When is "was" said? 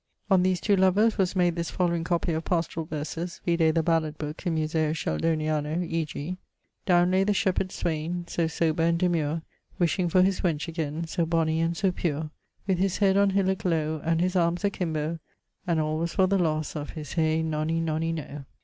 1.19-1.35, 15.99-16.15